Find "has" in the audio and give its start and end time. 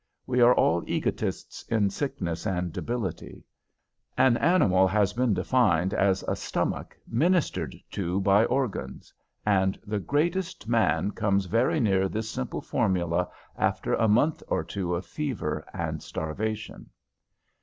4.87-5.13